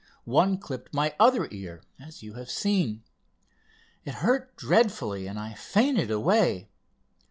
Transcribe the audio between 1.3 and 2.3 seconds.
ear, as